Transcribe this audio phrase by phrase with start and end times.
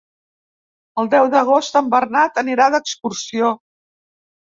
[1.01, 3.53] El deu d'agost en Bernat anirà d'excursió.